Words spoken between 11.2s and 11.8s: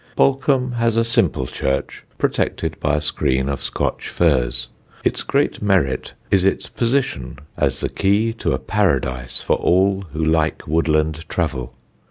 travel.